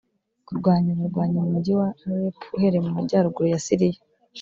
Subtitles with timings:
[0.45, 4.01] kurwanya abarwanyi mu Mujyi wa Alep uherereye mu Majyaruguru ya Siriya